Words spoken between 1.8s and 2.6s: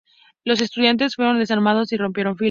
y rompieron filas.